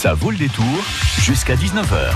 Ça 0.00 0.14
vaut 0.14 0.30
le 0.30 0.38
détour 0.38 0.64
jusqu'à 1.20 1.56
19h. 1.56 2.14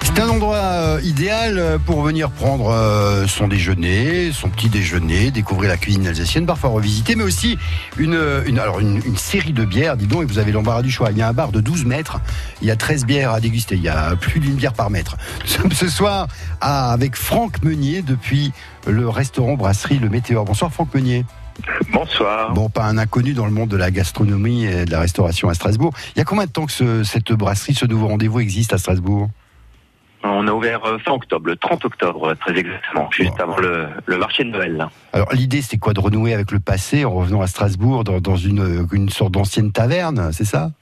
C'est 0.00 0.18
un 0.20 0.28
endroit 0.30 0.56
euh, 0.56 1.00
idéal 1.04 1.58
euh, 1.58 1.76
pour 1.76 2.00
venir 2.00 2.30
prendre 2.30 2.70
euh, 2.70 3.26
son 3.26 3.46
déjeuner, 3.46 4.32
son 4.32 4.48
petit 4.48 4.70
déjeuner, 4.70 5.30
découvrir 5.30 5.68
la 5.68 5.76
cuisine 5.76 6.06
alsacienne, 6.06 6.46
parfois 6.46 6.70
revisiter, 6.70 7.14
mais 7.14 7.24
aussi 7.24 7.58
une, 7.98 8.14
alors 8.58 8.80
une, 8.80 9.18
série 9.18 9.52
de 9.52 9.66
bières, 9.66 9.98
dis 9.98 10.06
donc, 10.06 10.22
et 10.22 10.24
vous 10.24 10.38
avez 10.38 10.50
l'embarras 10.50 10.80
du 10.80 10.90
choix. 10.90 11.10
Il 11.10 11.18
y 11.18 11.20
a 11.20 11.28
un 11.28 11.34
bar 11.34 11.52
de 11.52 11.60
12 11.60 11.84
mètres, 11.84 12.22
il 12.62 12.68
y 12.68 12.70
a 12.70 12.76
13 12.76 13.04
bières 13.04 13.32
à 13.32 13.40
déguster, 13.40 13.74
il 13.74 13.82
y 13.82 13.90
a 13.90 14.16
plus 14.16 14.40
d'une 14.40 14.54
bière 14.54 14.72
par 14.72 14.88
mètre. 14.88 15.18
Nous 15.42 15.50
sommes 15.50 15.72
ce 15.72 15.88
soir 15.88 16.28
avec 16.62 17.16
Franck 17.16 17.62
Meunier 17.62 18.00
depuis 18.00 18.52
le 18.86 19.10
restaurant 19.10 19.56
brasserie 19.56 19.98
Le 19.98 20.08
Météor. 20.08 20.46
Bonsoir 20.46 20.72
Franck 20.72 20.94
Meunier. 20.94 21.26
Bonsoir. 21.92 22.52
Bon, 22.52 22.68
pas 22.68 22.84
un 22.84 22.98
inconnu 22.98 23.32
dans 23.32 23.46
le 23.46 23.52
monde 23.52 23.68
de 23.68 23.76
la 23.76 23.90
gastronomie 23.90 24.64
et 24.64 24.84
de 24.84 24.90
la 24.90 25.00
restauration 25.00 25.48
à 25.48 25.54
Strasbourg. 25.54 25.92
Il 26.14 26.18
y 26.18 26.22
a 26.22 26.24
combien 26.24 26.44
de 26.46 26.50
temps 26.50 26.66
que 26.66 26.72
ce- 26.72 27.04
cette 27.04 27.32
brasserie, 27.32 27.74
ce 27.74 27.86
nouveau 27.86 28.08
rendez-vous 28.08 28.40
existe 28.40 28.72
à 28.72 28.78
Strasbourg? 28.78 29.28
On 30.24 30.48
a 30.48 30.52
ouvert 30.52 30.84
euh, 30.84 30.98
fin 30.98 31.12
octobre, 31.12 31.46
le 31.46 31.56
30 31.56 31.84
octobre, 31.84 32.34
très 32.40 32.58
exactement, 32.58 33.08
juste 33.12 33.30
Bon. 33.36 33.42
avant 33.44 33.58
le, 33.58 33.86
le 34.06 34.18
marché 34.18 34.42
de 34.44 34.50
Noël. 34.50 34.88
Alors 35.12 35.32
l'idée 35.32 35.62
c'était 35.62 35.76
quoi? 35.78 35.92
De 35.92 36.00
renouer 36.00 36.34
avec 36.34 36.50
le 36.50 36.58
passé 36.58 37.04
en 37.04 37.12
revenant 37.12 37.42
à 37.42 37.46
Strasbourg 37.46 38.02
dans, 38.02 38.20
dans 38.20 38.36
une, 38.36 38.88
une 38.92 39.08
sorte 39.08 39.32
d'ancienne 39.32 39.70
taverne, 39.70 40.32
c'est 40.32 40.44
ça? 40.44 40.72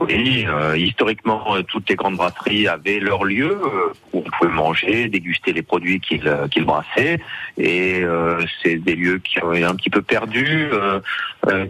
Oui, 0.00 0.46
euh, 0.48 0.76
historiquement, 0.76 1.56
euh, 1.56 1.62
toutes 1.62 1.88
les 1.88 1.96
grandes 1.96 2.16
brasseries 2.16 2.68
avaient 2.68 3.00
leur 3.00 3.24
lieu 3.24 3.50
euh, 3.50 3.92
où 4.12 4.22
on 4.24 4.30
pouvait 4.38 4.52
manger, 4.52 5.08
déguster 5.08 5.52
les 5.52 5.62
produits 5.62 5.98
qu'ils 6.00 6.30
qu'ils 6.50 6.64
brassaient. 6.64 7.18
Et 7.56 8.02
c'est 8.62 8.76
des 8.76 8.94
lieux 8.94 9.18
qui 9.18 9.42
ont 9.42 9.52
été 9.52 9.64
un 9.64 9.74
petit 9.74 9.90
peu 9.90 10.00
perdus, 10.00 10.68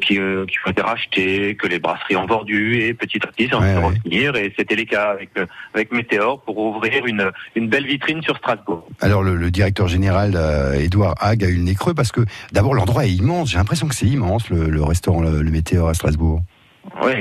qui, 0.02 0.14
qui 0.14 0.20
ont 0.20 0.70
été 0.70 0.83
rachetés, 0.83 1.55
que 1.55 1.66
les 1.66 1.78
brasseries 1.78 2.16
ont 2.16 2.27
vendus. 2.27 2.83
Et 2.83 2.92
petit 2.92 3.19
à 3.24 3.28
petit, 3.28 3.48
ça 3.48 3.59
Ouais, 3.59 3.74
ouais. 3.74 3.84
revenir. 3.84 4.36
Et 4.36 4.52
c'était 4.56 4.77
les 4.77 4.84
cas 4.84 5.10
avec, 5.12 5.30
avec 5.74 5.91
Météor 5.92 6.42
pour 6.42 6.58
ouvrir 6.58 7.06
une, 7.06 7.30
une 7.56 7.69
belle 7.69 7.86
vitrine 7.86 8.22
sur 8.22 8.36
Strasbourg. 8.36 8.86
Alors 9.00 9.22
le, 9.22 9.34
le 9.36 9.50
directeur 9.50 9.88
général 9.88 10.38
Édouard 10.78 11.14
Hague 11.20 11.44
a 11.44 11.48
eu 11.48 11.56
le 11.56 11.62
nez 11.62 11.75
creux 11.75 11.94
parce 11.94 12.12
que 12.12 12.20
d'abord 12.53 12.75
l'endroit 12.75 13.06
est 13.06 13.12
immense, 13.12 13.50
j'ai 13.50 13.58
l'impression 13.58 13.88
que 13.88 13.94
c'est 13.94 14.06
immense 14.06 14.50
le, 14.50 14.69
le 14.69 14.83
restaurant 14.83 15.22
le, 15.22 15.41
le 15.41 15.50
Météor 15.50 15.88
à 15.88 15.94
Strasbourg. 15.94 16.42
Oui, 17.03 17.12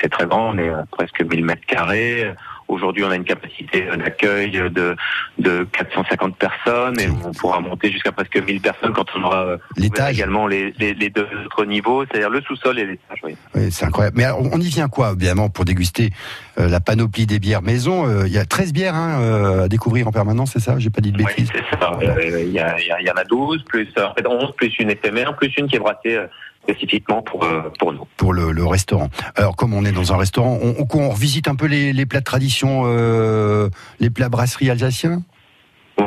c'est 0.00 0.08
très 0.08 0.26
grand, 0.26 0.50
on 0.54 0.58
est 0.58 0.68
à 0.70 0.84
presque 0.90 1.22
1000 1.22 1.44
mètres 1.44 1.66
carrés. 1.66 2.32
Aujourd'hui, 2.68 3.04
on 3.04 3.10
a 3.10 3.14
une 3.14 3.22
capacité 3.24 3.86
d'accueil 3.96 4.50
de, 4.50 4.96
de 5.38 5.62
450 5.70 6.36
personnes 6.36 6.98
et 6.98 7.06
on 7.24 7.30
pourra 7.32 7.60
monter 7.60 7.92
jusqu'à 7.92 8.10
presque 8.10 8.42
1000 8.44 8.60
personnes 8.60 8.92
quand 8.92 9.06
on 9.16 9.22
aura 9.22 9.56
L'étage, 9.76 10.16
également 10.16 10.48
les, 10.48 10.72
les, 10.80 10.92
les 10.92 11.08
deux 11.08 11.28
autres 11.44 11.64
niveaux, 11.64 12.04
c'est-à-dire 12.04 12.28
le 12.28 12.40
sous-sol 12.40 12.76
et 12.80 12.84
l'étage. 12.86 13.18
Oui. 13.22 13.36
oui, 13.54 13.70
c'est 13.70 13.84
incroyable. 13.86 14.16
Mais 14.18 14.24
alors, 14.24 14.40
on 14.52 14.60
y 14.60 14.66
vient 14.68 14.88
quoi 14.88 15.12
évidemment 15.16 15.48
pour 15.48 15.64
déguster 15.64 16.10
euh, 16.58 16.68
la 16.68 16.80
panoplie 16.80 17.26
des 17.26 17.38
bières 17.38 17.62
maison? 17.62 18.04
Euh, 18.08 18.26
Il 18.26 18.32
y 18.32 18.38
a 18.38 18.44
13 18.44 18.72
bières 18.72 18.96
hein, 18.96 19.20
euh, 19.20 19.64
à 19.66 19.68
découvrir 19.68 20.08
en 20.08 20.12
permanence, 20.12 20.50
c'est 20.54 20.60
ça? 20.60 20.76
J'ai 20.80 20.90
pas 20.90 21.00
dit 21.00 21.12
de 21.12 21.18
Oui, 21.18 21.24
bêtises. 21.24 21.52
c'est 21.54 21.78
ça. 21.78 21.92
Euh, 22.02 22.42
Il 22.44 22.50
y, 22.52 22.58
a- 22.58 22.76
il 22.80 22.86
y 22.88 22.90
a- 22.90 23.00
il 23.00 23.06
y 23.06 23.10
en 23.12 23.14
a 23.16 23.22
12, 23.24 23.62
plus 23.62 23.88
euh, 23.96 24.06
en 24.06 24.14
fait 24.14 24.26
11, 24.26 24.52
plus 24.56 24.76
une 24.80 24.90
éphémère, 24.90 25.36
plus 25.36 25.54
une 25.56 25.68
qui 25.68 25.76
est 25.76 25.78
brassée 25.80 26.16
euh, 26.16 26.26
spécifiquement 26.66 27.22
pour, 27.22 27.44
euh, 27.44 27.62
pour 27.78 27.92
nous. 27.92 28.06
pour 28.16 28.32
le, 28.32 28.66
restaurant. 28.66 29.08
Alors, 29.36 29.54
comme 29.56 29.72
on 29.74 29.84
est 29.84 29.92
dans 29.92 30.12
un 30.12 30.16
restaurant, 30.16 30.58
on, 30.60 30.74
on, 30.78 30.98
on 30.98 31.10
revisite 31.10 31.48
un 31.48 31.54
peu 31.54 31.66
les, 31.66 32.06
plats 32.06 32.20
de 32.20 32.24
tradition, 32.24 32.82
euh, 32.86 33.68
les 34.00 34.10
plats 34.10 34.28
brasserie 34.28 34.70
alsaciens? 34.70 35.22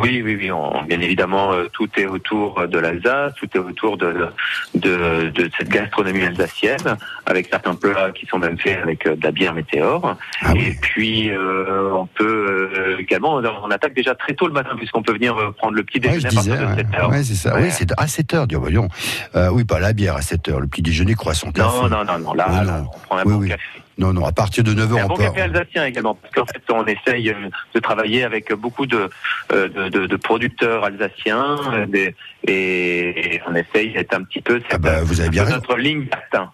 Oui, 0.02 0.22
oui, 0.24 0.38
oui. 0.40 0.52
on- 0.52 0.84
bien 0.84 1.00
évidemment, 1.02 1.52
euh, 1.54 1.66
tout 1.72 1.88
est 1.98 2.06
autour 2.06 2.68
de 2.68 2.80
l'Alsace, 2.80 3.34
tout 3.36 3.48
est 3.54 3.60
autour 3.60 3.98
de, 3.98 4.28
de, 4.76 5.30
de 5.30 5.50
cette 5.58 5.70
gastronomie 5.70 6.24
alsacienne, 6.24 6.98
avec 7.26 7.48
certains 7.52 7.76
plats 7.76 8.12
qui 8.12 8.26
sont 8.26 8.40
même 8.40 8.58
faits 8.58 8.80
avec 8.82 9.06
euh, 9.06 9.16
de 9.16 9.24
la 9.24 9.32
bière 9.32 9.54
météore. 9.54 10.16
Ah 10.42 10.54
Et 10.56 10.76
puis, 10.82 11.30
euh, 11.30 11.92
on 11.94 12.06
peut 12.06 12.70
euh, 12.76 12.98
également, 13.00 13.36
on 13.36 13.72
attaque 13.72 13.94
déjà 13.94 14.16
très 14.16 14.34
tôt 14.34 14.48
le 14.48 14.54
matin, 14.54 14.76
puisqu'on 14.78 15.02
peut 15.04 15.14
venir 15.14 15.36
prendre 15.58 15.74
le 15.76 15.84
petit 15.84 16.00
Ouais, 16.00 16.14
déjeuner 16.14 16.22
je 16.22 16.28
à 16.28 16.34
partir 16.36 16.58
de 16.58 16.66
ouais. 16.66 16.76
7 16.76 16.88
heures. 17.00 17.10
Ouais, 17.10 17.24
c'est 17.24 17.36
ça. 17.36 17.56
Ouais. 17.56 17.64
Oui, 17.64 17.70
c'est 17.72 17.90
à 17.98 18.08
7 18.08 18.34
heures, 18.34 18.48
dis, 18.48 18.56
voyons. 18.56 18.88
Euh, 19.36 19.50
oui, 19.52 19.64
pas 19.66 19.80
la 19.80 19.94
bière 19.94 20.16
à 20.16 20.22
7 20.22 20.48
heures, 20.50 20.60
le 20.60 20.68
petit 20.68 20.82
déjeuner, 20.82 21.14
croissant, 21.16 21.52
café. 21.52 21.68
Non, 21.68 21.90
non, 21.90 22.06
non, 22.06 22.20
non, 22.20 22.34
là, 22.34 22.64
non. 22.64 22.88
on 22.94 23.00
prend 23.00 23.18
un 23.18 23.24
Oui, 23.26 23.34
bon 23.34 23.40
oui. 23.40 23.50
café. 23.50 23.64
Non, 24.00 24.14
non, 24.14 24.26
à 24.26 24.32
partir 24.32 24.64
de 24.64 24.74
9 24.74 24.90
Et 24.90 24.94
heures, 24.94 25.00
un 25.02 25.06
on 25.06 25.08
bon 25.10 25.16
café 25.18 25.42
alsacien 25.42 25.86
également, 25.86 26.16
parce 26.16 26.34
qu'en 26.34 26.46
fait, 26.46 26.62
on 26.72 26.86
essaye 26.86 27.30
euh, 27.30 27.34
de 27.76 27.80
travailler 27.80 28.24
avec 28.24 28.52
beaucoup 28.54 28.86
de, 28.86 29.10
euh, 29.52 29.68
de, 29.68 29.90
de- 29.90 30.08
de 30.08 30.16
producteurs 30.16 30.86
alsaciens, 30.86 31.58
euh, 31.74 31.86
des- 31.86 32.16
et, 32.48 33.42
on 33.48 33.54
essaye 33.56 33.92
d'être 33.94 34.14
un 34.16 34.24
petit 34.24 34.42
peu 34.42 34.62
Ah 34.72 34.78
bah, 34.78 35.04
vous 35.04 35.20
avez 35.20 35.30
bien 35.30 35.44
notre 35.46 35.76
ligne. 35.76 36.06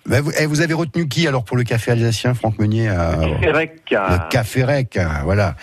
Bah, 0.08 0.22
vous, 0.22 0.32
eh, 0.40 0.48
vous 0.48 0.62
avez 0.62 0.74
retenu 0.74 1.08
qui 1.08 1.28
alors 1.28 1.46
pour 1.46 1.56
le 1.56 1.64
café 1.64 1.92
alsacien, 1.92 2.34
Franck 2.34 2.58
Meunier 2.60 2.90
à... 2.90 3.16
Ferrec, 3.40 3.74
Le 3.92 4.30
café 4.30 4.64
rec, 4.64 5.00
voilà. 5.24 5.56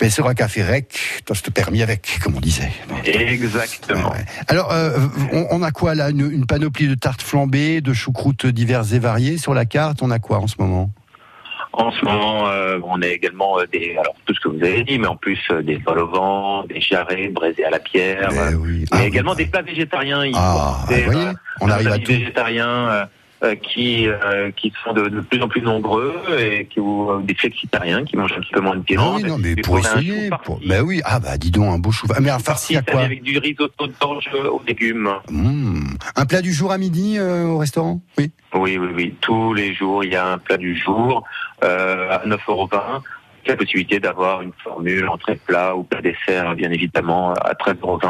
Ben, 0.00 0.10
sera 0.10 0.34
café 0.34 0.62
rec, 0.62 1.22
t'as 1.24 1.34
ce 1.34 1.50
permis 1.50 1.82
avec, 1.82 2.18
comme 2.22 2.36
on 2.36 2.40
disait. 2.40 2.70
Exactement. 3.04 4.12
Ouais. 4.12 4.24
Alors, 4.46 4.72
euh, 4.72 4.96
on, 5.32 5.46
on 5.50 5.62
a 5.62 5.70
quoi 5.72 5.94
là 5.96 6.10
une, 6.10 6.30
une 6.30 6.46
panoplie 6.46 6.86
de 6.86 6.94
tartes 6.94 7.22
flambées, 7.22 7.80
de 7.80 7.92
choucroutes 7.92 8.46
diverses 8.46 8.92
et 8.92 9.00
variées 9.00 9.38
sur 9.38 9.54
la 9.54 9.64
carte? 9.64 9.98
On 10.02 10.10
a 10.10 10.18
quoi 10.20 10.38
en 10.38 10.46
ce 10.46 10.54
moment? 10.58 10.90
En 11.72 11.90
ce 11.92 12.04
moment, 12.04 12.48
euh, 12.48 12.78
on 12.84 13.02
a 13.02 13.06
également 13.06 13.58
euh, 13.60 13.64
des, 13.72 13.96
alors 14.00 14.14
tout 14.24 14.34
ce 14.34 14.40
que 14.40 14.48
vous 14.48 14.64
avez 14.64 14.82
dit, 14.84 14.98
mais 14.98 15.06
en 15.06 15.16
plus 15.16 15.38
euh, 15.50 15.62
des 15.62 15.76
vols 15.76 15.98
au 16.00 16.08
vent, 16.08 16.64
des 16.64 16.80
jarrets 16.80 17.28
braisés 17.28 17.64
à 17.64 17.70
la 17.70 17.78
pierre, 17.78 18.30
oui. 18.60 18.84
mais 18.92 18.98
Ah, 18.98 19.04
également 19.04 19.32
oui. 19.32 19.36
des 19.44 19.46
plats 19.46 19.62
végétariens. 19.62 20.24
Ah, 20.34 20.84
des, 20.88 21.02
voyez, 21.02 21.28
on 21.60 21.68
arrive 21.68 21.88
à 21.88 21.98
tout. 21.98 22.10
végétariens 22.12 22.66
euh, 22.88 23.04
qui 23.62 24.08
euh, 24.08 24.50
qui 24.50 24.72
sont 24.82 24.92
de, 24.92 25.08
de 25.08 25.20
plus 25.20 25.40
en 25.42 25.48
plus 25.48 25.62
nombreux 25.62 26.14
et 26.38 26.66
qui 26.66 26.80
ou 26.80 27.10
euh, 27.10 27.20
des 27.22 27.34
flexitariens 27.34 28.04
qui 28.04 28.16
mangent 28.16 28.32
un 28.32 28.40
petit 28.40 28.52
peu 28.52 28.60
moins 28.60 28.76
de 28.76 28.80
Ah 28.80 28.92
viande. 28.92 29.16
oui, 29.16 29.28
non, 29.28 29.38
mais 29.38 29.54
pour 29.56 29.78
essayer. 29.78 30.30
Pour... 30.44 30.60
Ben 30.66 30.82
oui, 30.82 31.00
ah 31.04 31.20
bah 31.20 31.38
dis 31.38 31.50
donc, 31.50 31.72
un 31.72 31.78
beau 31.78 31.92
chou. 31.92 32.06
Ah, 32.14 32.20
mais 32.20 32.30
un 32.30 32.38
farci 32.38 32.76
à 32.76 32.82
quoi 32.82 33.00
avec 33.00 33.22
du 33.22 33.38
risotto 33.38 33.86
d'orge 34.00 34.28
aux 34.50 34.62
légumes. 34.66 35.10
Mmh. 35.30 35.94
Un 36.16 36.26
plat 36.26 36.42
du 36.42 36.52
jour 36.52 36.72
à 36.72 36.78
midi 36.78 37.16
euh, 37.18 37.44
au 37.44 37.58
restaurant 37.58 38.00
Oui. 38.18 38.30
Oui, 38.54 38.78
oui, 38.78 38.88
oui. 38.94 39.14
Tous 39.20 39.54
les 39.54 39.74
jours, 39.74 40.02
il 40.04 40.12
y 40.12 40.16
a 40.16 40.26
un 40.26 40.38
plat 40.38 40.56
du 40.56 40.76
jour 40.76 41.22
euh, 41.62 42.10
à 42.10 42.26
9,20 42.26 42.38
euros. 42.48 42.68
La 43.46 43.56
possibilité 43.56 43.98
d'avoir 44.00 44.42
une 44.42 44.52
formule 44.62 45.08
entrée 45.08 45.36
plat 45.36 45.74
ou 45.74 45.82
plat 45.82 46.02
dessert, 46.02 46.54
bien 46.54 46.70
évidemment, 46.70 47.32
à 47.34 47.54
13,20 47.54 47.76
euros. 47.82 48.00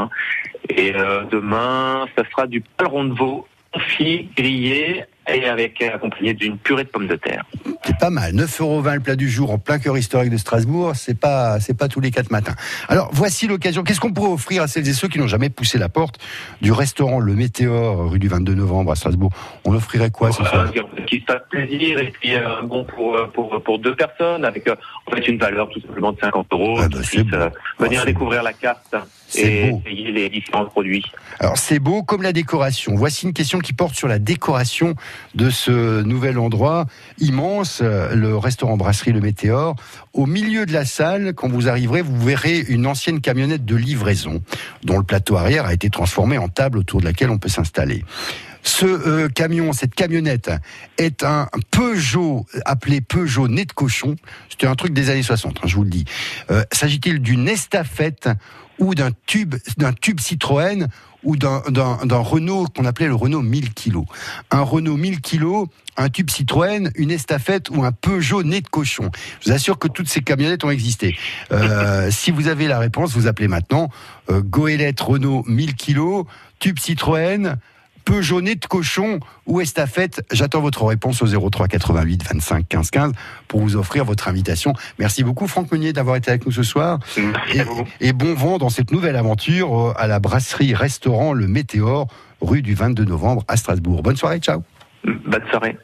Et 0.71 0.95
euh, 0.97 1.25
demain, 1.31 2.07
ça 2.17 2.25
sera 2.31 2.47
du 2.47 2.61
paleron 2.61 3.05
de 3.05 3.15
veau 3.15 3.47
confit, 3.73 4.29
grillé 4.37 5.05
et 5.29 5.47
avec 5.47 5.81
accompagné 5.83 6.35
d'une 6.35 6.59
purée 6.59 6.85
de 6.85 6.89
pommes 6.89 7.07
de 7.07 7.17
terre. 7.17 7.45
C'est 7.89 7.97
pas 7.97 8.11
mal. 8.11 8.35
9,20 8.35 8.63
euros 8.63 8.83
le 8.83 9.01
plat 9.01 9.17
du 9.17 9.31
jour 9.31 9.51
en 9.51 9.57
plein 9.57 9.79
cœur 9.79 9.97
historique 9.97 10.31
de 10.31 10.37
Strasbourg. 10.37 10.93
C'est 10.95 11.19
pas, 11.19 11.59
c'est 11.59 11.73
pas 11.73 11.89
tous 11.89 12.01
les 12.01 12.11
quatre 12.11 12.31
matins. 12.31 12.55
Alors, 12.87 13.09
voici 13.15 13.47
l'occasion. 13.47 13.83
Qu'est-ce 13.83 13.99
qu'on 13.99 14.13
pourrait 14.13 14.31
offrir 14.31 14.63
à 14.63 14.69
celles 14.69 14.87
et 14.87 14.93
ceux 14.93 15.09
qui 15.09 15.19
n'ont 15.19 15.27
jamais 15.27 15.49
poussé 15.49 15.79
la 15.79 15.89
porte 15.89 16.19
du 16.61 16.71
restaurant 16.71 17.19
Le 17.19 17.35
Météor, 17.35 18.11
rue 18.11 18.19
du 18.19 18.29
22 18.29 18.53
novembre 18.53 18.93
à 18.93 18.95
Strasbourg? 18.95 19.31
On 19.65 19.75
offrirait 19.75 20.11
quoi 20.11 20.33
ce 20.33 20.45
soir? 20.45 20.71
Euh, 20.77 21.05
qui 21.07 21.21
se 21.21 21.25
fasse 21.25 21.41
plaisir 21.49 21.99
et 22.01 22.11
puis 22.11 22.35
euh, 22.35 22.61
bon 22.63 22.85
pour, 22.85 23.17
euh, 23.17 23.27
pour 23.33 23.63
pour 23.63 23.79
deux 23.79 23.97
personnes 23.97 24.45
avec 24.45 24.69
euh, 24.69 24.75
en 25.07 25.13
fait 25.15 25.27
une 25.27 25.39
valeur 25.39 25.71
tout 25.71 25.81
simplement 25.81 26.13
de 26.13 26.19
50 26.21 26.47
euros 26.53 26.79
Ah 26.83 26.89
bah, 26.89 26.99
euh, 26.99 27.49
venir 27.79 28.01
Ah, 28.03 28.05
découvrir 28.05 28.43
la 28.43 28.53
carte 28.53 28.95
et 29.35 29.71
beau. 29.71 29.83
essayer 29.87 30.13
les 30.13 30.29
différents 30.29 30.67
produits. 30.67 31.03
Alors 31.41 31.57
c'est 31.57 31.79
beau 31.79 32.03
comme 32.03 32.21
la 32.23 32.35
décoration. 32.35 32.93
Voici 32.95 33.25
une 33.25 33.33
question 33.33 33.59
qui 33.61 33.73
porte 33.73 33.95
sur 33.95 34.07
la 34.09 34.19
décoration 34.19 34.95
de 35.35 35.49
ce 35.49 36.03
nouvel 36.03 36.39
endroit 36.39 36.85
immense, 37.19 37.78
euh, 37.83 38.15
le 38.15 38.37
restaurant 38.37 38.77
brasserie 38.77 39.13
Le 39.13 39.21
Météor. 39.21 39.77
Au 40.13 40.27
milieu 40.27 40.67
de 40.67 40.73
la 40.73 40.85
salle, 40.85 41.35
quand 41.35 41.49
vous 41.49 41.69
arriverez, 41.69 42.03
vous 42.03 42.21
verrez 42.21 42.59
une 42.69 42.87
ancienne 42.87 43.21
camionnette 43.21 43.65
de 43.65 43.77
livraison 43.77 44.43
dont 44.85 44.99
le 44.99 45.05
plateau 45.05 45.37
arrière 45.37 45.67
a 45.67 45.73
été 45.73 45.91
transformé 45.91 46.39
en 46.39 46.49
table 46.49 46.79
autour 46.79 47.01
de 47.01 47.07
laquelle 47.07 47.31
on 47.31 47.39
peut 47.39 47.49
s'installer. 47.49 48.05
Ce 48.63 48.87
euh, 48.87 49.29
camion, 49.29 49.73
cette 49.73 49.95
camionnette, 49.95 50.51
est 50.99 51.23
un 51.23 51.49
Peugeot 51.71 52.45
appelé 52.65 53.01
Peugeot 53.01 53.49
nez 53.49 53.65
de 53.65 53.73
cochon. 53.73 54.17
C'était 54.49 54.67
un 54.67 54.75
truc 54.75 54.93
des 54.93 55.11
années 55.11 55.23
60, 55.23 55.59
hein, 55.63 55.67
je 55.67 55.77
vous 55.77 55.85
le 55.85 55.91
dis. 55.91 56.05
Euh, 56.51 56.65
S'agit-il 56.73 57.21
d'une 57.21 57.49
estafette 57.49 58.29
ou 58.79 58.95
d'un 58.95 59.11
tube, 59.27 59.55
d'un 59.77 59.93
tube 59.93 60.21
Citroën 60.21 60.87
ou 61.25 61.37
d'un- 61.37 61.63
Renault 62.19 62.67
qu'on 62.77 62.85
appelait 62.85 63.09
le 63.09 63.15
Renault 63.15 63.43
1000 63.43 63.75
kg. 63.75 64.05
Un 64.53 64.61
Renault 64.63 64.97
1000 64.97 65.21
kg, 65.21 65.67
un 65.97 66.09
tube 66.09 66.31
Citroën, 66.31 66.91
une 66.95 67.11
estafette 67.11 67.71
ou 67.71 67.83
un 67.85 67.91
Peugeot 67.91 68.45
nez 68.45 68.61
de 68.61 68.69
cochon. 68.69 69.11
Je 69.41 69.49
vous 69.51 69.55
assure 69.57 69.79
que 69.81 69.89
toutes 69.89 70.09
ces 70.09 70.23
camionnettes 70.23 70.63
ont 70.65 70.71
existé. 70.71 71.17
Euh, 71.51 72.09
si 72.13 72.31
vous 72.31 72.47
avez 72.47 72.69
la 72.69 72.79
réponse, 72.79 73.15
vous 73.15 73.27
appelez 73.27 73.49
maintenant 73.49 73.91
euh, 74.31 74.41
Goélette 74.43 75.01
Renault 75.01 75.43
1000 75.49 75.75
kg, 75.75 76.25
tube 76.61 76.79
Citroën, 76.79 77.57
Peugeot 78.09 78.41
nez 78.41 78.55
de 78.55 78.65
cochon 78.65 79.21
ou 79.45 79.61
estafette. 79.61 80.25
J'attends 80.33 80.63
votre 80.63 80.83
réponse 80.87 81.21
au 81.21 81.27
03 81.51 81.69
88 81.69 82.25
25 82.27 82.67
15 82.67 82.91
15 82.91 83.13
pour 83.49 83.61
vous 83.61 83.77
offrir 83.77 84.07
votre 84.07 84.29
invitation. 84.29 84.73
Merci 84.99 85.23
beaucoup 85.25 85.47
Franck 85.47 85.71
Meunier 85.71 85.93
d'avoir 85.93 86.17
été 86.17 86.31
avec 86.31 86.47
nous 86.47 86.53
ce 86.53 86.63
soir. 86.63 87.01
Merci 87.19 87.59
Et, 87.59 87.61
à 87.61 87.65
vous. 87.65 87.85
et 88.01 88.15
bon 88.15 88.33
vent 88.33 88.57
dans 88.57 88.71
cette 88.71 88.93
nouvelle 88.93 89.15
aventure 89.17 89.79
euh, 89.79 89.93
à 89.99 90.07
la 90.07 90.21
brasserie 90.21 90.73
restaurant 90.75 91.35
Le 91.35 91.47
Météor, 91.49 92.07
rue 92.41 92.63
du 92.63 92.73
22 92.75 93.05
novembre 93.05 93.45
à 93.47 93.59
Strasbourg. 93.59 94.03
Bonne 94.03 94.17
soirée, 94.17 94.39
ciao. 94.39 94.63
Bonne 95.05 95.45
soirée. 95.51 95.77